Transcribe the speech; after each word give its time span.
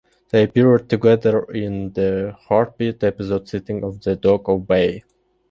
They 0.31 0.45
appeared 0.45 0.89
together 0.89 1.43
in 1.43 1.93
the 1.93 2.35
"Heartbeat" 2.47 3.03
episode 3.03 3.47
"Sitting 3.47 3.83
off 3.83 3.99
the 4.01 4.15
Dock 4.15 4.47
of 4.47 4.65
Bay". 4.65 5.03